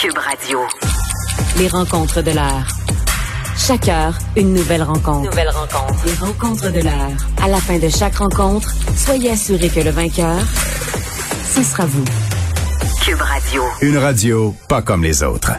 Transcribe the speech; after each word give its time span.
Cube 0.00 0.16
Radio. 0.16 0.60
Les 1.58 1.68
rencontres 1.68 2.22
de 2.22 2.30
l'heure. 2.30 2.66
Chaque 3.54 3.86
heure, 3.86 4.14
une 4.34 4.54
nouvelle 4.54 4.82
rencontre. 4.82 5.28
Nouvelle 5.28 5.50
rencontre. 5.50 6.06
Les 6.06 6.14
rencontres 6.14 6.72
de 6.72 6.80
l'heure. 6.80 7.10
À 7.42 7.48
la 7.48 7.58
fin 7.58 7.78
de 7.78 7.88
chaque 7.90 8.14
rencontre, 8.14 8.70
soyez 8.96 9.32
assurés 9.32 9.68
que 9.68 9.80
le 9.80 9.90
vainqueur, 9.90 10.38
ce 11.44 11.62
sera 11.62 11.84
vous. 11.84 12.04
Cube 13.04 13.20
Radio. 13.20 13.62
Une 13.82 13.98
radio 13.98 14.54
pas 14.70 14.80
comme 14.80 15.02
les 15.02 15.22
autres. 15.22 15.52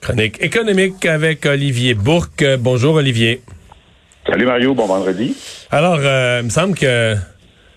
Chronique 0.00 0.42
économique 0.42 1.06
avec 1.06 1.46
Olivier 1.46 1.94
Bourque. 1.94 2.44
Bonjour 2.58 2.96
Olivier. 2.96 3.40
Salut 4.26 4.46
Mario, 4.46 4.74
bon 4.74 4.86
vendredi. 4.86 5.36
Alors, 5.70 6.00
euh, 6.00 6.40
il 6.40 6.46
me 6.46 6.50
semble 6.50 6.74
que 6.74 7.14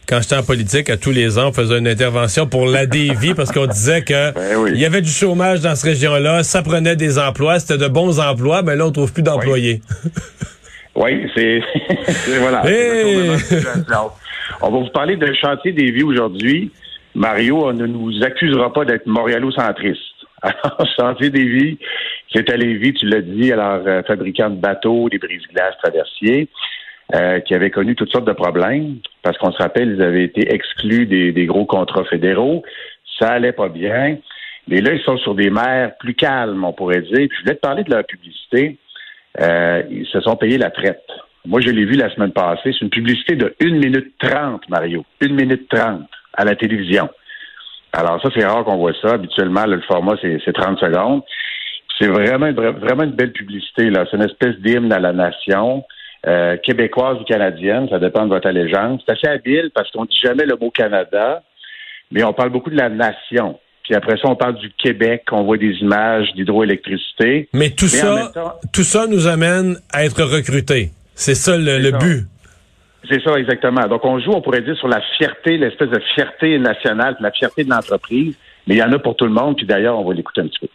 quand 0.09 0.21
j'étais 0.21 0.35
en 0.37 0.43
politique, 0.43 0.89
à 0.89 0.97
tous 0.97 1.11
les 1.11 1.37
ans, 1.37 1.49
on 1.49 1.53
faisait 1.53 1.77
une 1.77 1.87
intervention 1.87 2.47
pour 2.47 2.65
la 2.65 2.87
dévie 2.87 3.33
parce 3.37 3.51
qu'on 3.51 3.67
disait 3.67 4.01
que 4.01 4.33
Ben 4.33 4.57
oui. 4.57 4.71
il 4.73 4.79
y 4.81 4.85
avait 4.85 5.01
du 5.01 5.09
chômage 5.11 5.61
dans 5.61 5.75
cette 5.75 5.91
région-là, 5.91 6.41
ça 6.43 6.63
prenait 6.63 6.95
des 6.95 7.19
emplois, 7.19 7.59
c'était 7.59 7.77
de 7.77 7.87
bons 7.87 8.19
emplois, 8.19 8.63
mais 8.63 8.75
là, 8.75 8.87
on 8.87 8.91
trouve 8.91 9.13
plus 9.13 9.21
d'employés. 9.23 9.81
Oui, 10.95 11.29
c'est 11.35 11.61
c'est- 12.07 12.39
voilà. 12.39 12.63
On 14.61 14.69
va 14.71 14.79
vous 14.79 14.89
parler 14.89 15.15
d'un 15.15 15.33
chantier 15.33 15.71
des 15.73 15.91
vies 15.91 16.03
aujourd'hui. 16.03 16.71
Mario, 17.15 17.65
on 17.67 17.73
ne 17.73 17.85
nous 17.85 18.11
accusera 18.23 18.73
pas 18.73 18.85
d'être 18.85 19.05
montréalocentriste. 19.05 20.01
Alors, 20.41 20.87
chantier 20.97 21.29
des 21.29 21.43
vies, 21.45 21.77
c'est 22.33 22.49
à 22.49 22.55
Lévis, 22.57 22.93
tu 22.93 23.07
l'as 23.07 23.21
dit, 23.21 23.51
alors 23.51 23.81
euh, 23.85 24.01
fabricant 24.03 24.49
de 24.49 24.55
bateaux, 24.55 25.09
des 25.09 25.17
brise-glaces 25.17 25.75
traversiers, 25.83 26.47
euh, 27.15 27.39
qui 27.39 27.55
avait 27.55 27.71
connu 27.71 27.95
toutes 27.95 28.11
sortes 28.11 28.27
de 28.27 28.33
problèmes, 28.33 28.97
parce 29.23 29.37
qu'on 29.37 29.51
se 29.51 29.57
rappelle, 29.57 29.95
ils 29.95 30.01
avaient 30.01 30.23
été 30.23 30.53
exclus 30.53 31.05
des, 31.05 31.31
des 31.31 31.45
gros 31.45 31.65
contrats 31.65 32.05
fédéraux. 32.05 32.63
Ça 33.19 33.29
allait 33.29 33.51
pas 33.51 33.69
bien. 33.69 34.17
Mais 34.67 34.81
là, 34.81 34.93
ils 34.93 35.01
sont 35.01 35.17
sur 35.17 35.33
des 35.33 35.49
mers 35.49 35.97
plus 35.97 36.13
calmes, 36.13 36.63
on 36.63 36.73
pourrait 36.73 37.01
dire. 37.01 37.27
Puis 37.27 37.37
je 37.37 37.41
voulais 37.41 37.55
te 37.55 37.61
parler 37.61 37.83
de 37.83 37.89
leur 37.89 38.03
publicité. 38.05 38.77
Euh, 39.41 39.81
ils 39.89 40.05
se 40.05 40.21
sont 40.21 40.35
payés 40.35 40.57
la 40.57 40.69
traite. 40.69 41.03
Moi, 41.45 41.61
je 41.61 41.69
l'ai 41.69 41.85
vu 41.85 41.95
la 41.95 42.13
semaine 42.13 42.31
passée. 42.31 42.71
C'est 42.73 42.81
une 42.81 42.89
publicité 42.89 43.35
de 43.35 43.55
1 43.61 43.69
minute 43.71 44.13
30, 44.19 44.69
Mario. 44.69 45.03
1 45.21 45.29
minute 45.29 45.67
30 45.69 46.03
à 46.33 46.45
la 46.45 46.55
télévision. 46.55 47.09
Alors 47.93 48.21
ça, 48.21 48.29
c'est 48.35 48.45
rare 48.45 48.63
qu'on 48.63 48.77
voit 48.77 48.93
ça. 49.01 49.13
Habituellement, 49.13 49.65
là, 49.65 49.77
le 49.77 49.81
format, 49.81 50.15
c'est 50.21 50.39
c'est 50.45 50.53
30 50.53 50.79
secondes. 50.79 51.23
C'est 51.99 52.07
vraiment, 52.07 52.51
vraiment 52.53 53.03
une 53.03 53.15
belle 53.15 53.31
publicité. 53.31 53.89
là. 53.89 54.05
C'est 54.09 54.17
une 54.17 54.23
espèce 54.23 54.55
d'hymne 54.59 54.93
à 54.93 54.99
la 54.99 55.11
nation. 55.11 55.83
Euh, 56.27 56.57
québécoise 56.57 57.17
ou 57.21 57.23
canadienne, 57.23 57.87
ça 57.89 57.99
dépend 57.99 58.25
de 58.25 58.29
votre 58.29 58.47
allégeance. 58.47 59.01
C'est 59.05 59.13
assez 59.13 59.27
habile 59.27 59.69
parce 59.73 59.89
qu'on 59.91 60.05
dit 60.05 60.17
jamais 60.21 60.45
le 60.45 60.55
mot 60.59 60.69
Canada, 60.71 61.43
mais 62.11 62.23
on 62.23 62.33
parle 62.33 62.49
beaucoup 62.49 62.69
de 62.69 62.75
la 62.77 62.89
nation. 62.89 63.57
Puis 63.83 63.95
après 63.95 64.17
ça, 64.17 64.27
on 64.29 64.35
parle 64.35 64.55
du 64.55 64.69
Québec, 64.71 65.23
on 65.31 65.43
voit 65.43 65.57
des 65.57 65.71
images 65.81 66.27
d'hydroélectricité. 66.35 67.49
Mais 67.53 67.69
tout 67.71 67.85
Mais 67.85 67.89
ça, 67.97 68.31
temps- 68.33 68.53
tout 68.73 68.83
ça 68.83 69.07
nous 69.07 69.27
amène 69.27 69.77
à 69.93 70.05
être 70.05 70.21
recrutés. 70.23 70.91
C'est 71.15 71.35
ça 71.35 71.57
le, 71.57 71.65
C'est 71.65 71.79
le 71.79 71.91
ça. 71.91 71.97
but. 71.97 72.27
C'est 73.09 73.23
ça, 73.23 73.33
exactement. 73.39 73.87
Donc, 73.87 74.03
on 74.05 74.19
joue, 74.19 74.31
on 74.31 74.41
pourrait 74.41 74.61
dire, 74.61 74.75
sur 74.77 74.87
la 74.89 75.01
fierté, 75.17 75.57
l'espèce 75.57 75.89
de 75.89 75.99
fierté 76.13 76.59
nationale, 76.59 77.15
la 77.21 77.31
fierté 77.31 77.63
de 77.63 77.69
l'entreprise. 77.69 78.35
Mais 78.67 78.75
il 78.75 78.77
y 78.77 78.83
en 78.83 78.91
a 78.91 78.99
pour 78.99 79.15
tout 79.15 79.25
le 79.25 79.31
monde. 79.31 79.55
Puis 79.55 79.65
d'ailleurs, 79.65 79.97
on 79.97 80.07
va 80.07 80.13
l'écouter 80.13 80.41
un 80.41 80.47
petit 80.47 80.59
peu. 80.59 80.67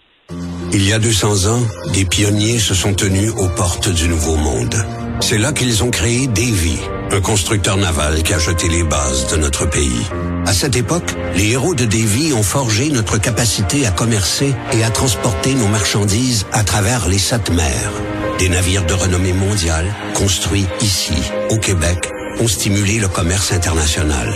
Il 0.73 0.89
y 0.89 0.93
a 0.93 0.99
200 0.99 1.53
ans, 1.53 1.63
des 1.93 2.05
pionniers 2.07 2.59
se 2.59 2.75
sont 2.75 2.95
tenus 2.95 3.31
aux 3.39 3.55
portes 3.55 3.95
du 3.95 4.09
Nouveau 4.09 4.37
Monde. 4.37 4.75
C'est 5.21 5.39
là 5.39 5.53
qu'ils 5.53 5.83
ont 5.83 5.91
créé 5.91 6.27
Davy, 6.27 6.79
un 7.11 7.21
constructeur 7.21 7.77
naval 7.77 8.23
qui 8.23 8.35
a 8.35 8.39
jeté 8.39 8.69
les 8.69 8.83
bases 8.83 9.29
de 9.29 9.37
notre 9.37 9.67
pays. 9.67 10.07
À 10.47 10.53
cette 10.53 10.77
époque, 10.77 11.15
les 11.35 11.53
héros 11.53 11.75
de 11.75 11.85
Davy 11.85 12.33
ont 12.35 12.43
forgé 12.43 12.91
notre 12.91 13.19
capacité 13.19 13.87
à 13.87 13.91
commercer 13.91 14.55
et 14.73 14.85
à 14.85 14.91
transporter 14.91 15.55
nos 15.55 15.69
marchandises 15.69 16.47
à 16.53 16.63
travers 16.65 17.09
les 17.09 17.19
sept 17.19 17.51
mers. 17.51 17.93
Des 18.39 18.49
navires 18.49 18.85
de 18.85 18.95
renommée 18.95 19.33
mondiale, 19.33 19.95
construits 20.15 20.67
ici, 20.81 21.15
au 21.51 21.57
Québec, 21.57 22.11
ont 22.41 22.49
stimulé 22.49 22.99
le 22.99 23.09
commerce 23.09 23.53
international. 23.53 24.35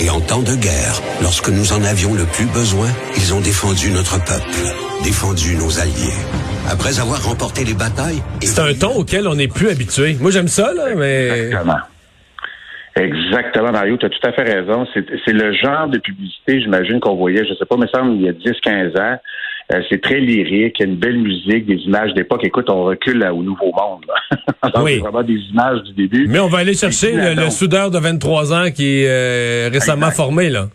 Et 0.00 0.10
en 0.10 0.20
temps 0.20 0.42
de 0.42 0.56
guerre, 0.56 1.00
lorsque 1.22 1.50
nous 1.50 1.72
en 1.72 1.84
avions 1.84 2.14
le 2.14 2.24
plus 2.24 2.46
besoin, 2.46 2.88
ils 3.16 3.34
ont 3.34 3.40
défendu 3.40 3.90
notre 3.90 4.22
peuple, 4.24 4.74
défendu 5.04 5.54
nos 5.56 5.78
alliés. 5.78 6.18
Après 6.70 6.98
avoir 7.00 7.22
remporté 7.22 7.64
les 7.64 7.74
batailles... 7.74 8.22
C'est 8.40 8.60
un 8.60 8.74
ton 8.74 8.96
auquel 8.96 9.28
on 9.28 9.34
n'est 9.34 9.48
plus 9.48 9.68
habitué. 9.68 10.16
Moi, 10.20 10.30
j'aime 10.30 10.48
ça, 10.48 10.72
là, 10.74 10.94
mais... 10.96 11.28
Exactement. 11.46 11.76
Exactement, 12.96 13.72
Mario, 13.72 13.96
tu 13.96 14.06
as 14.06 14.08
tout 14.08 14.24
à 14.24 14.32
fait 14.32 14.42
raison. 14.44 14.86
C'est 14.94 15.04
c'est 15.24 15.32
le 15.32 15.52
genre 15.52 15.88
de 15.88 15.98
publicité, 15.98 16.60
j'imagine, 16.60 17.00
qu'on 17.00 17.16
voyait, 17.16 17.44
je 17.44 17.52
sais 17.54 17.64
pas, 17.68 17.76
mais 17.76 17.86
ça, 17.92 18.00
il 18.04 18.22
y 18.22 18.28
a 18.28 18.32
10-15 18.32 19.00
ans. 19.00 19.18
Euh, 19.72 19.80
c'est 19.88 20.00
très 20.00 20.20
lyrique, 20.20 20.76
il 20.78 20.82
y 20.86 20.88
a 20.88 20.92
une 20.92 20.96
belle 20.96 21.18
musique, 21.18 21.66
des 21.66 21.74
images 21.86 22.12
d'époque. 22.14 22.42
Écoute, 22.44 22.70
on 22.70 22.84
recule 22.84 23.18
là, 23.18 23.34
au 23.34 23.42
Nouveau 23.42 23.72
Monde. 23.72 24.04
là. 24.06 24.36
Alors, 24.62 24.84
Oui. 24.84 24.92
C'est 24.94 25.00
vraiment 25.00 25.22
des 25.24 25.40
images 25.50 25.82
du 25.82 25.92
début. 25.94 26.28
Mais 26.28 26.38
on 26.38 26.46
va 26.46 26.58
aller 26.58 26.74
chercher 26.74 27.12
le, 27.16 27.34
le 27.34 27.50
soudeur 27.50 27.90
de 27.90 27.98
23 27.98 28.52
ans 28.54 28.70
qui 28.70 29.00
est 29.02 29.08
euh, 29.08 29.70
récemment 29.72 30.06
Exact. 30.06 30.16
formé, 30.16 30.50
là. 30.50 30.68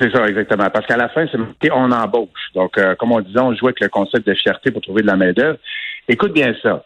C'est 0.00 0.10
ça, 0.10 0.26
exactement. 0.26 0.68
Parce 0.70 0.86
qu'à 0.86 0.96
la 0.96 1.08
fin, 1.10 1.26
c'est 1.30 1.38
marqué 1.38 1.70
on 1.72 1.90
embauche. 1.92 2.28
Donc, 2.54 2.78
euh, 2.78 2.94
comme 2.96 3.12
on 3.12 3.20
disait, 3.20 3.40
on 3.40 3.54
joue 3.54 3.66
avec 3.66 3.80
le 3.80 3.88
concept 3.88 4.26
de 4.26 4.34
fierté 4.34 4.70
pour 4.70 4.80
trouver 4.82 5.02
de 5.02 5.06
la 5.06 5.16
main-d'œuvre. 5.16 5.58
Écoute 6.08 6.32
bien 6.32 6.54
ça. 6.62 6.84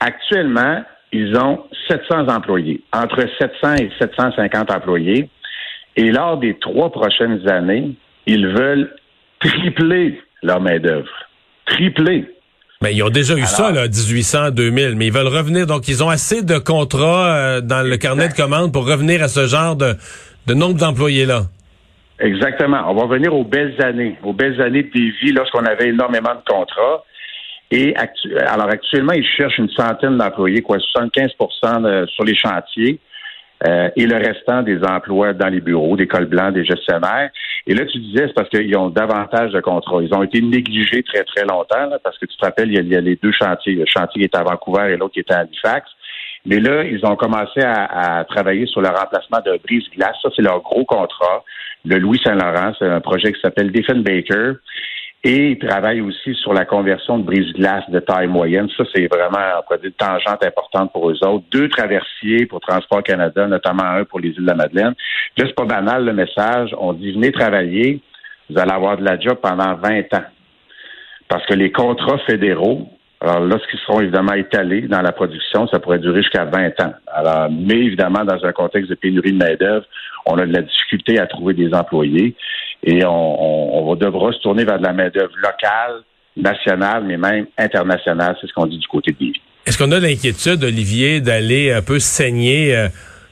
Actuellement, 0.00 0.82
ils 1.12 1.36
ont 1.36 1.64
700 1.88 2.28
employés, 2.28 2.82
entre 2.92 3.24
700 3.38 3.74
et 3.76 3.90
750 3.98 4.70
employés. 4.70 5.30
Et 5.96 6.10
lors 6.10 6.36
des 6.38 6.58
trois 6.58 6.90
prochaines 6.92 7.48
années, 7.48 7.92
ils 8.26 8.46
veulent 8.46 8.94
tripler 9.40 10.20
leur 10.42 10.60
main-d'œuvre. 10.60 11.08
Tripler. 11.66 12.28
Mais 12.82 12.94
ils 12.94 13.02
ont 13.02 13.08
déjà 13.10 13.34
eu 13.34 13.38
Alors- 13.38 13.48
ça, 13.48 13.72
là, 13.72 13.88
1800, 13.88 14.50
2000, 14.50 14.94
mais 14.96 15.06
ils 15.06 15.12
veulent 15.12 15.26
revenir. 15.26 15.66
Donc, 15.66 15.88
ils 15.88 16.04
ont 16.04 16.08
assez 16.08 16.42
de 16.42 16.58
contrats 16.58 17.34
euh, 17.36 17.60
dans 17.60 17.82
le 17.82 17.96
carnet 17.96 18.28
de 18.28 18.34
commandes 18.34 18.72
pour 18.72 18.86
revenir 18.86 19.22
à 19.22 19.28
ce 19.28 19.46
genre 19.46 19.74
de, 19.74 19.94
de 20.46 20.54
nombre 20.54 20.74
d'employés-là. 20.78 21.44
Exactement. 22.20 22.82
On 22.88 22.94
va 22.94 23.02
revenir 23.02 23.34
aux 23.34 23.44
belles 23.44 23.80
années, 23.82 24.16
aux 24.24 24.32
belles 24.32 24.60
années 24.60 24.82
de 24.82 24.88
Davy, 24.90 25.32
lorsqu'on 25.32 25.64
avait 25.64 25.88
énormément 25.88 26.34
de 26.34 26.42
contrats. 26.52 27.04
Et 27.70 27.94
actu- 27.96 28.34
alors 28.38 28.68
actuellement, 28.70 29.12
ils 29.12 29.26
cherchent 29.26 29.58
une 29.58 29.68
centaine 29.70 30.16
d'employés, 30.16 30.62
quoi, 30.62 30.78
75 30.80 31.30
de- 31.82 32.06
sur 32.06 32.24
les 32.24 32.36
chantiers. 32.36 32.98
euh, 33.66 33.90
et 33.96 34.06
le 34.06 34.14
restant 34.16 34.62
des 34.62 34.78
emplois 34.84 35.32
dans 35.32 35.48
les 35.48 35.60
bureaux, 35.60 35.96
des 35.96 36.06
cols 36.06 36.26
blancs, 36.26 36.54
des 36.54 36.64
gestionnaires. 36.64 37.28
Et 37.66 37.74
là, 37.74 37.84
tu 37.86 37.98
disais, 37.98 38.28
c'est 38.28 38.32
parce 38.32 38.48
qu'ils 38.50 38.76
ont 38.78 38.88
davantage 38.88 39.50
de 39.50 39.58
contrats. 39.60 40.00
Ils 40.00 40.14
ont 40.14 40.22
été 40.22 40.40
négligés 40.40 41.02
très, 41.02 41.24
très 41.24 41.42
longtemps, 41.44 41.86
là, 41.90 41.98
parce 42.04 42.16
que 42.18 42.26
tu 42.26 42.36
te 42.36 42.44
rappelles, 42.44 42.68
il 42.68 42.74
y, 42.74 42.78
a, 42.78 42.82
il 42.82 42.88
y 42.92 42.94
a 42.96 43.00
les 43.00 43.16
deux 43.16 43.32
chantiers. 43.32 43.74
Le 43.74 43.84
chantier 43.84 44.20
qui 44.20 44.24
est 44.32 44.36
à 44.36 44.44
Vancouver 44.44 44.92
et 44.92 44.96
l'autre 44.96 45.14
qui 45.14 45.18
est 45.18 45.32
à 45.32 45.38
Halifax. 45.40 45.90
Mais 46.46 46.60
là, 46.60 46.84
ils 46.84 47.04
ont 47.04 47.16
commencé 47.16 47.58
à, 47.60 48.18
à 48.20 48.24
travailler 48.26 48.66
sur 48.66 48.80
le 48.80 48.90
remplacement 48.90 49.40
de 49.44 49.58
brise-glace. 49.64 50.14
Ça, 50.22 50.28
c'est 50.36 50.42
leur 50.42 50.60
gros 50.62 50.84
contrat. 50.84 51.42
Le 51.84 51.98
Louis 51.98 52.20
Saint-Laurent, 52.24 52.72
c'est 52.78 52.88
un 52.88 53.00
projet 53.00 53.32
qui 53.32 53.40
s'appelle 53.40 53.70
Baker. 53.70 54.54
Et 55.24 55.50
ils 55.50 55.58
travaillent 55.58 56.00
aussi 56.00 56.34
sur 56.34 56.52
la 56.52 56.64
conversion 56.64 57.18
de 57.18 57.24
brise-glace 57.24 57.88
de 57.90 57.98
taille 57.98 58.28
moyenne. 58.28 58.68
Ça, 58.76 58.84
c'est 58.94 59.08
vraiment, 59.08 59.62
une 59.82 59.90
tangente 59.92 60.44
importante 60.44 60.92
pour 60.92 61.10
eux 61.10 61.24
autres. 61.24 61.44
Deux 61.50 61.68
traversiers 61.68 62.46
pour 62.46 62.60
Transport 62.60 63.02
Canada, 63.02 63.46
notamment 63.48 63.84
un 63.84 64.04
pour 64.04 64.20
les 64.20 64.28
îles 64.28 64.42
de 64.42 64.46
la 64.46 64.54
Madeleine. 64.54 64.94
C'est 65.36 65.54
pas 65.54 65.64
banal 65.64 66.04
le 66.04 66.12
message. 66.12 66.74
On 66.78 66.92
dit 66.92 67.12
venez 67.12 67.32
travailler, 67.32 68.00
vous 68.48 68.58
allez 68.58 68.70
avoir 68.70 68.96
de 68.96 69.04
la 69.04 69.18
job 69.18 69.38
pendant 69.42 69.74
20 69.74 70.14
ans. 70.14 70.26
Parce 71.28 71.44
que 71.46 71.54
les 71.54 71.72
contrats 71.72 72.18
fédéraux, 72.18 72.88
alors 73.20 73.40
lorsqu'ils 73.40 73.80
seront 73.80 74.00
évidemment 74.00 74.34
étalés 74.34 74.82
dans 74.82 75.02
la 75.02 75.12
production, 75.12 75.66
ça 75.68 75.80
pourrait 75.80 75.98
durer 75.98 76.22
jusqu'à 76.22 76.44
20 76.44 76.80
ans. 76.82 76.92
Alors, 77.08 77.50
mais 77.50 77.74
évidemment, 77.74 78.24
dans 78.24 78.44
un 78.44 78.52
contexte 78.52 78.90
de 78.90 78.94
pénurie 78.94 79.32
de 79.32 79.38
main-d'œuvre, 79.38 79.86
on 80.26 80.38
a 80.38 80.46
de 80.46 80.52
la 80.52 80.62
difficulté 80.62 81.18
à 81.18 81.26
trouver 81.26 81.54
des 81.54 81.72
employés 81.74 82.36
et 82.84 83.04
on, 83.04 83.10
on, 83.10 83.90
on 83.90 83.94
devra 83.96 84.32
se 84.32 84.38
tourner 84.38 84.64
vers 84.64 84.78
de 84.78 84.84
la 84.84 84.92
main-d'œuvre 84.92 85.34
locale, 85.36 86.02
nationale, 86.36 87.02
mais 87.04 87.16
même 87.16 87.46
internationale. 87.58 88.36
C'est 88.40 88.46
ce 88.46 88.52
qu'on 88.52 88.66
dit 88.66 88.78
du 88.78 88.86
côté 88.86 89.10
de 89.10 89.16
Lévis. 89.18 89.40
Est-ce 89.66 89.76
qu'on 89.76 89.90
a 89.90 89.98
l'inquiétude, 89.98 90.62
Olivier, 90.62 91.20
d'aller 91.20 91.72
un 91.72 91.82
peu 91.82 91.98
saigner 91.98 92.74
euh, 92.76 92.88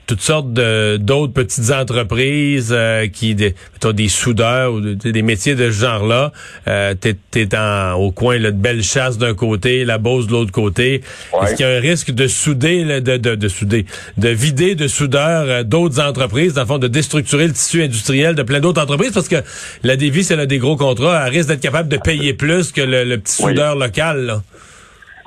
toutes 0.06 0.20
sortes 0.20 0.52
de 0.52 0.98
d'autres 0.98 1.32
petites 1.32 1.70
entreprises 1.72 2.70
euh, 2.72 3.08
qui 3.08 3.34
des, 3.34 3.54
des 3.94 4.08
soudeurs 4.08 4.72
ou 4.72 4.80
de- 4.80 4.94
des 4.94 5.22
métiers 5.22 5.54
de 5.54 5.70
ce 5.70 5.76
genre-là. 5.80 6.32
Euh, 6.68 6.94
t'es, 6.94 7.16
t'es 7.30 7.48
en, 7.56 7.94
au 7.94 8.12
coin 8.12 8.38
là, 8.38 8.50
de 8.52 8.56
Bellechasse 8.56 9.18
d'un 9.18 9.34
côté, 9.34 9.84
la 9.84 9.98
Beauce 9.98 10.26
de 10.28 10.32
l'autre 10.32 10.52
côté. 10.52 11.02
Ouais. 11.32 11.46
Est-ce 11.48 11.54
qu'il 11.56 11.66
y 11.66 11.68
a 11.68 11.72
un 11.76 11.80
risque 11.80 12.12
de 12.12 12.28
souder, 12.28 12.84
là, 12.84 13.00
de, 13.00 13.16
de, 13.16 13.34
de 13.34 13.48
souder, 13.48 13.86
de 14.16 14.28
vider 14.28 14.74
de 14.76 14.86
soudeurs 14.88 15.46
euh, 15.48 15.62
d'autres 15.64 16.00
entreprises, 16.00 16.54
dans 16.54 16.62
le 16.62 16.66
fond, 16.68 16.78
de 16.78 16.88
déstructurer 16.88 17.46
le 17.48 17.52
tissu 17.52 17.82
industriel 17.82 18.34
de 18.36 18.42
plein 18.44 18.60
d'autres 18.60 18.80
entreprises? 18.82 19.12
Parce 19.12 19.28
que 19.28 19.42
la 19.82 19.96
Dévie, 19.96 20.22
c'est 20.24 20.36
là 20.36 20.46
des 20.46 20.58
gros 20.58 20.76
contrats, 20.76 21.24
elle 21.26 21.32
risque 21.32 21.48
d'être 21.48 21.60
capable 21.60 21.88
de 21.88 21.96
payer 21.96 22.32
plus 22.32 22.70
que 22.70 22.80
le, 22.80 23.04
le 23.04 23.18
petit 23.18 23.42
Oui. 23.42 23.50
soudeur 23.50 23.74
local. 23.76 24.26
Là. 24.26 24.42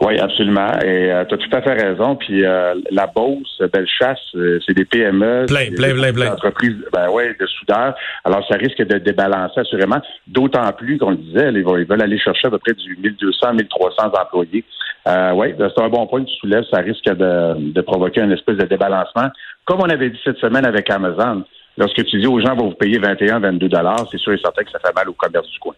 Oui, 0.01 0.17
absolument. 0.17 0.71
Et 0.85 1.11
tu 1.27 1.33
as 1.35 1.37
tout 1.37 1.49
à 1.51 1.61
fait 1.61 1.73
raison. 1.73 2.15
Puis 2.15 2.45
euh, 2.45 2.73
la 2.89 3.05
Beauce, 3.07 3.61
Bellechasse, 3.73 4.17
euh, 4.35 4.57
c'est 4.65 4.73
des 4.73 4.85
PME. 4.85 5.45
Plein, 5.47 5.71
plein, 5.75 5.87
des 5.89 5.93
plein, 5.93 6.13
plein. 6.13 6.31
entreprises, 6.33 6.77
ben 6.93 7.09
ouais, 7.09 7.35
de 7.37 7.45
soudeurs. 7.47 7.95
Alors, 8.23 8.45
ça 8.47 8.55
risque 8.57 8.77
de 8.81 8.97
débalancer 8.97 9.59
assurément. 9.59 10.01
D'autant 10.25 10.71
plus 10.71 10.97
qu'on 10.97 11.11
le 11.11 11.17
disait, 11.17 11.49
ils, 11.53 11.63
vont- 11.63 11.75
ils 11.77 11.85
veulent 11.85 12.01
aller 12.01 12.17
chercher 12.17 12.47
à 12.47 12.51
peu 12.51 12.59
près 12.59 12.73
du 12.73 12.97
1200, 13.01 13.53
1300 13.55 14.11
employés. 14.21 14.63
Euh, 15.07 15.31
oui, 15.33 15.53
c'est 15.57 15.81
un 15.83 15.89
bon 15.89 16.07
point 16.07 16.23
que 16.23 16.29
tu 16.29 16.35
soulèves. 16.37 16.63
Ça 16.71 16.79
risque 16.79 17.03
de, 17.05 17.71
de 17.73 17.81
provoquer 17.81 18.21
une 18.21 18.31
espèce 18.31 18.55
de 18.57 18.65
débalancement. 18.65 19.29
Comme 19.65 19.79
on 19.81 19.89
avait 19.89 20.09
dit 20.11 20.19
cette 20.23 20.37
semaine 20.37 20.65
avec 20.65 20.89
Amazon, 20.89 21.43
lorsque 21.77 22.05
tu 22.05 22.19
dis 22.19 22.27
aux 22.27 22.39
gens, 22.39 22.55
vont 22.55 22.69
vous 22.69 22.75
payer 22.75 22.99
21, 22.99 23.39
22 23.39 23.67
dollars, 23.67 24.05
c'est 24.11 24.17
sûr 24.17 24.31
et 24.33 24.37
certain 24.37 24.63
que 24.63 24.71
ça 24.71 24.79
fait 24.79 24.95
mal 24.95 25.09
au 25.09 25.13
commerce 25.13 25.47
du 25.49 25.59
coin. 25.59 25.73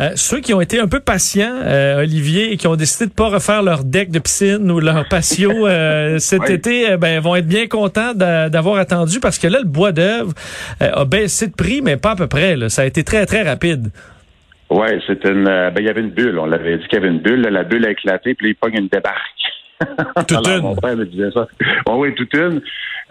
Euh, 0.00 0.10
ceux 0.16 0.40
qui 0.40 0.52
ont 0.54 0.60
été 0.60 0.80
un 0.80 0.88
peu 0.88 1.00
patients, 1.00 1.56
euh, 1.62 2.00
Olivier, 2.00 2.52
et 2.52 2.56
qui 2.56 2.66
ont 2.66 2.76
décidé 2.76 3.06
de 3.06 3.12
pas 3.12 3.28
refaire 3.28 3.62
leur 3.62 3.84
deck 3.84 4.10
de 4.10 4.18
piscine 4.18 4.70
ou 4.70 4.80
leur 4.80 5.06
patio 5.08 5.66
euh, 5.68 6.18
cet 6.18 6.40
Oui. 6.48 6.52
été, 6.52 6.90
euh, 6.90 6.96
ben, 6.96 7.20
vont 7.20 7.36
être 7.36 7.46
bien 7.46 7.66
contents 7.68 8.12
d'a- 8.14 8.48
d'avoir 8.48 8.76
attendu 8.78 9.20
parce 9.20 9.38
que 9.38 9.46
là, 9.46 9.58
le 9.60 9.68
bois 9.68 9.92
d'œuvre 9.92 10.32
euh, 10.82 10.90
a 10.92 11.04
baissé 11.04 11.46
de 11.46 11.52
prix, 11.54 11.80
mais 11.82 11.96
pas 11.96 12.12
à 12.12 12.16
peu 12.16 12.26
près. 12.26 12.56
là. 12.56 12.68
Ça 12.68 12.82
a 12.82 12.84
été 12.86 13.04
très, 13.04 13.24
très 13.26 13.42
rapide. 13.42 13.90
Oui, 14.70 14.86
c'était 15.06 15.30
une. 15.30 15.46
euh, 15.46 15.70
ben, 15.70 15.80
il 15.82 15.86
y 15.86 15.90
avait 15.90 16.00
une 16.00 16.10
bulle. 16.10 16.38
On 16.38 16.46
l'avait 16.46 16.78
dit 16.78 16.84
qu'il 16.88 16.94
y 16.98 17.02
avait 17.02 17.08
une 17.12 17.20
bulle. 17.20 17.42
là, 17.42 17.50
la 17.50 17.62
bulle 17.64 17.86
a 17.86 17.90
éclaté, 17.90 18.34
puis 18.34 18.46
là, 18.48 18.50
il 18.52 18.56
pogne 18.56 18.82
une 18.82 18.88
débarque. 18.88 19.14
Alors, 19.80 20.48
une. 20.48 20.62
Mon 20.62 20.76
père 20.76 20.96
me 20.96 21.04
disait 21.04 21.30
ça. 21.32 21.46
Oh, 21.88 21.96
oui, 21.98 22.14
toute 22.14 22.32
une. 22.34 22.60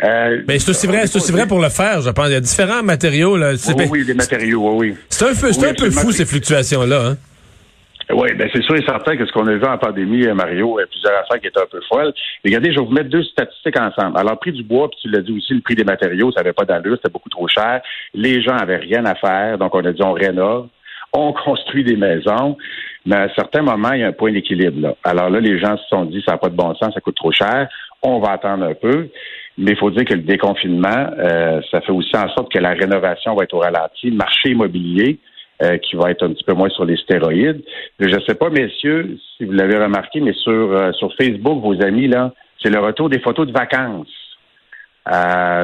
Euh, 0.04 0.42
Mais 0.48 0.57
c'est 0.60 0.69
aussi 0.71 0.88
vrai, 0.88 1.06
c'est 1.07 1.18
aussi 1.18 1.31
vrai 1.31 1.45
pour 1.48 1.62
le 1.62 1.69
faire, 1.69 2.01
je 2.01 2.10
pense. 2.10 2.27
Il 2.27 2.33
y 2.33 2.36
a 2.36 2.39
différents 2.39 2.81
matériaux. 2.83 3.38
Là. 3.38 3.51
Oui, 3.77 3.86
oui, 3.92 4.06
des 4.06 4.13
matériaux, 4.13 4.71
oui, 4.77 4.89
oui. 4.92 4.98
c'est 5.10 5.25
un 5.25 5.27
peu, 5.30 5.51
c'est 5.54 5.60
Oui, 5.62 5.65
un 5.65 5.74
peu 5.74 5.86
absolument. 5.86 6.01
fou, 6.01 6.12
ces 6.12 6.25
fluctuations-là. 6.25 7.07
Hein? 7.10 7.18
Oui, 8.12 8.33
ben 8.33 8.50
c'est 8.51 8.62
sûr 8.63 8.75
et 8.75 8.83
certain 8.83 9.15
que 9.15 9.25
ce 9.25 9.31
qu'on 9.31 9.48
a 9.48 9.54
vu 9.56 9.63
en 9.63 9.77
pandémie, 9.77 10.25
euh, 10.27 10.33
Mario, 10.33 10.77
il 10.77 10.81
y 10.81 10.83
a 10.83 10.88
plusieurs 10.88 11.13
affaires 11.24 11.39
qui 11.39 11.48
étaient 11.48 11.62
un 11.62 11.68
peu 11.71 11.80
folles. 11.88 12.13
Regardez, 12.44 12.74
je 12.74 12.80
vais 12.80 12.86
vous 12.86 12.92
mettre 12.92 13.09
deux 13.09 13.24
statistiques 13.24 13.80
ensemble. 13.80 14.18
Alors, 14.18 14.33
le 14.33 14.38
prix 14.39 14.51
du 14.51 14.62
bois, 14.63 14.89
puis 14.89 15.00
tu 15.04 15.09
l'as 15.09 15.21
dit 15.21 15.31
aussi, 15.31 15.54
le 15.54 15.62
prix 15.62 15.75
des 15.75 15.86
matériaux, 15.86 16.30
ça 16.31 16.42
n'avait 16.42 16.51
pas 16.54 16.66
d'allure, 16.66 16.98
c'était 16.98 17.12
beaucoup 17.13 17.30
trop 17.30 17.48
cher. 17.48 17.81
Les 18.13 18.42
gens 18.42 18.57
avaient 18.57 18.75
rien 18.77 19.06
à 19.06 19.16
faire, 19.16 19.57
donc 19.57 19.74
on 19.74 19.86
a 19.86 19.92
dit 19.94 20.04
on 20.04 20.12
rénove, 20.12 20.68
on 21.13 21.33
construit 21.33 21.83
des 21.83 21.95
maisons, 21.95 22.57
mais 23.06 23.15
à 23.15 23.30
certains 23.36 23.62
moments, 23.62 23.94
il 23.94 24.01
y 24.01 24.04
a 24.04 24.07
un 24.07 24.13
point 24.13 24.31
d'équilibre. 24.31 24.95
Alors 25.04 25.30
là, 25.30 25.39
les 25.39 25.60
gens 25.60 25.77
se 25.77 25.88
sont 25.88 26.06
dit, 26.06 26.24
ça 26.25 26.33
n'a 26.33 26.38
pas 26.38 26.50
de 26.50 26.56
bon 26.56 26.74
sens, 26.75 26.94
ça 26.94 27.01
coûte 27.01 27.15
trop 27.15 27.31
cher, 27.31 27.69
on 28.01 28.19
va 28.19 28.31
attendre 28.31 28.65
un 28.65 28.74
peu. 28.74 29.10
Mais 29.57 29.71
il 29.71 29.77
faut 29.77 29.92
dire 29.92 30.06
que 30.06 30.15
le 30.15 30.21
déconfinement, 30.21 31.12
euh, 31.19 31.62
ça 31.69 31.81
fait 31.81 31.92
aussi 31.92 32.15
en 32.15 32.27
sorte 32.30 32.51
que 32.51 32.57
la 32.57 32.71
rénovation 32.71 33.36
va 33.36 33.44
être 33.44 33.54
au 33.54 33.60
ralenti. 33.60 34.10
Le 34.10 34.15
marché 34.15 34.50
immobilier, 34.50 35.19
euh, 35.62 35.77
qui 35.77 35.95
va 35.95 36.10
être 36.10 36.24
un 36.24 36.33
petit 36.33 36.44
peu 36.44 36.54
moins 36.54 36.69
sur 36.69 36.86
les 36.86 36.98
stéroïdes. 36.98 37.62
Je 38.00 38.16
ne 38.16 38.19
sais 38.21 38.33
pas, 38.33 38.50
messieurs, 38.50 39.18
si 39.38 39.45
vous 39.45 39.51
l'avez 39.51 39.77
remarqué, 39.77 40.19
mais 40.21 40.33
sur, 40.33 40.51
euh, 40.51 40.92
sur 40.94 41.13
Facebook, 41.16 41.62
vos 41.62 41.80
amis, 41.83 42.07
là, 42.07 42.33
c'est 42.62 42.71
le 42.71 42.80
retour 42.80 43.09
des 43.09 43.19
photos 43.19 43.45
de 43.45 43.51
vacances. 43.51 44.07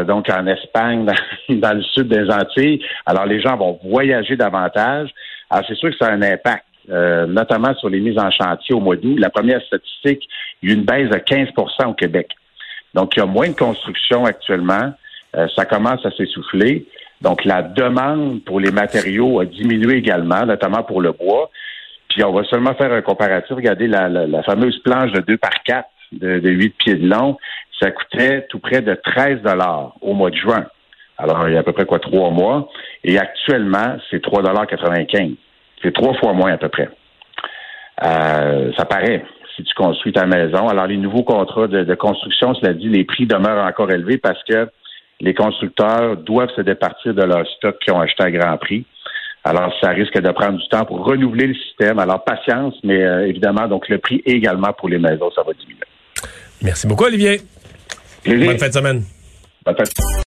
Donc 0.05 0.29
en 0.29 0.45
Espagne, 0.47 1.05
dans 1.49 1.73
le 1.73 1.81
sud 1.81 2.09
des 2.09 2.29
Antilles. 2.29 2.83
Alors 3.05 3.25
les 3.25 3.39
gens 3.41 3.55
vont 3.55 3.79
voyager 3.81 4.35
davantage. 4.35 5.09
Alors 5.49 5.65
c'est 5.67 5.75
sûr 5.75 5.89
que 5.89 5.97
ça 5.97 6.07
a 6.07 6.11
un 6.11 6.21
impact, 6.21 6.65
euh, 6.89 7.25
notamment 7.25 7.73
sur 7.75 7.89
les 7.89 7.99
mises 7.99 8.17
en 8.17 8.29
chantier 8.31 8.75
au 8.75 8.79
mois 8.79 8.95
d'août. 8.95 9.17
La 9.17 9.29
première 9.29 9.61
statistique, 9.63 10.27
il 10.61 10.69
y 10.69 10.71
a 10.71 10.75
eu 10.75 10.77
une 10.77 10.85
baisse 10.85 11.09
de 11.09 11.17
15% 11.17 11.87
au 11.87 11.93
Québec. 11.93 12.29
Donc 12.93 13.15
il 13.15 13.19
y 13.19 13.23
a 13.23 13.25
moins 13.25 13.49
de 13.49 13.55
construction 13.55 14.25
actuellement. 14.25 14.93
Euh, 15.35 15.47
ça 15.55 15.65
commence 15.65 16.05
à 16.05 16.11
s'essouffler. 16.11 16.85
Donc 17.21 17.45
la 17.45 17.61
demande 17.61 18.43
pour 18.43 18.59
les 18.59 18.71
matériaux 18.71 19.39
a 19.39 19.45
diminué 19.45 19.97
également, 19.97 20.45
notamment 20.45 20.83
pour 20.83 21.01
le 21.01 21.11
bois. 21.11 21.49
Puis 22.09 22.23
on 22.23 22.31
va 22.31 22.43
seulement 22.45 22.73
faire 22.75 22.91
un 22.91 23.01
comparatif. 23.01 23.55
Regardez 23.55 23.87
la, 23.87 24.09
la, 24.09 24.25
la 24.25 24.43
fameuse 24.43 24.79
planche 24.79 25.11
de 25.11 25.21
2 25.21 25.37
par 25.37 25.63
4 25.63 25.87
de, 26.13 26.39
de 26.39 26.49
8 26.49 26.69
pieds 26.77 26.95
de 26.95 27.07
long. 27.07 27.37
Ça 27.79 27.91
coûtait 27.91 28.45
tout 28.49 28.59
près 28.59 28.81
de 28.81 28.93
13 28.93 29.41
dollars 29.41 29.95
au 30.01 30.13
mois 30.13 30.31
de 30.31 30.35
juin. 30.35 30.65
Alors, 31.19 31.47
il 31.47 31.53
y 31.53 31.57
a 31.57 31.59
à 31.59 31.63
peu 31.63 31.73
près 31.73 31.85
quoi, 31.85 31.99
trois 31.99 32.31
mois. 32.31 32.69
Et 33.03 33.19
actuellement, 33.19 33.97
c'est 34.09 34.23
3,95 34.23 35.35
C'est 35.83 35.93
trois 35.93 36.13
fois 36.15 36.33
moins 36.33 36.53
à 36.53 36.57
peu 36.57 36.69
près. 36.69 36.89
Euh, 38.03 38.71
ça 38.77 38.85
paraît 38.85 39.25
si 39.55 39.63
tu 39.63 39.73
construis 39.75 40.13
ta 40.13 40.25
maison. 40.25 40.69
Alors, 40.69 40.87
les 40.87 40.97
nouveaux 40.97 41.23
contrats 41.23 41.67
de, 41.67 41.83
de 41.83 41.95
construction, 41.95 42.53
cela 42.55 42.73
dit, 42.73 42.87
les 42.87 43.03
prix 43.03 43.27
demeurent 43.27 43.65
encore 43.65 43.91
élevés 43.91 44.17
parce 44.17 44.41
que 44.45 44.69
les 45.19 45.33
constructeurs 45.33 46.15
doivent 46.15 46.53
se 46.55 46.61
départir 46.61 47.13
de 47.13 47.23
leur 47.23 47.45
stock 47.57 47.77
qu'ils 47.79 47.93
ont 47.93 47.99
acheté 47.99 48.23
à 48.23 48.31
grand 48.31 48.57
prix. 48.57 48.85
Alors, 49.43 49.73
ça 49.81 49.89
risque 49.89 50.17
de 50.17 50.31
prendre 50.31 50.57
du 50.57 50.67
temps 50.69 50.85
pour 50.85 51.05
renouveler 51.05 51.47
le 51.47 51.55
système. 51.55 51.99
Alors, 51.99 52.23
patience, 52.23 52.75
mais 52.83 53.03
euh, 53.03 53.27
évidemment, 53.27 53.67
donc 53.67 53.89
le 53.89 53.97
prix 53.97 54.21
également 54.25 54.71
pour 54.73 54.87
les 54.87 54.99
maisons, 54.99 55.29
ça 55.35 55.43
va 55.43 55.51
diminuer. 55.53 55.83
Merci 56.61 56.87
beaucoup, 56.87 57.05
Olivier. 57.05 57.41
Plaisir. 58.23 58.47
Bonne 58.47 58.57
fin 58.57 58.67
de 58.67 58.73
semaine. 58.73 59.03
Bonne 59.65 59.75
fête. 59.75 60.09